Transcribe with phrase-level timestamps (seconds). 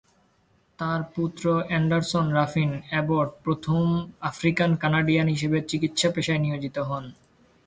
[0.79, 1.45] তাঁর পুত্র
[1.69, 3.83] এন্ডারসন রাফিন অ্যাবট প্রথম
[4.21, 7.05] আফ্রিকান কানাডিয়ান হিসেবে চিকিৎসা পেশায় নিয়োজিত হন।